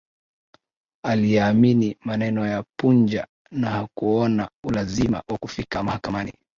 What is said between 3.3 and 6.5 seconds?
na hakuona ulazima wa kufika mahakamani